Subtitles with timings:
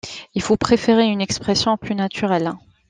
[0.33, 2.53] Il faut préférer une expression plus naturelle.